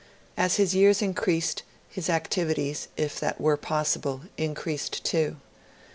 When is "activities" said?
2.09-2.87